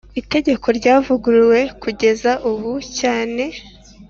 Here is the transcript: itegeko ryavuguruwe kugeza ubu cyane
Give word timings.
itegeko 0.21 0.67
ryavuguruwe 0.77 1.59
kugeza 1.81 2.31
ubu 2.51 2.71
cyane 2.99 3.43